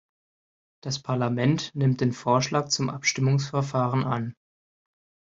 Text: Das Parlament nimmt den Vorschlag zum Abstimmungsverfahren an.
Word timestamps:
Das 0.83 0.99
Parlament 0.99 1.69
nimmt 1.75 2.01
den 2.01 2.11
Vorschlag 2.11 2.69
zum 2.69 2.89
Abstimmungsverfahren 2.89 4.03
an. 4.03 4.33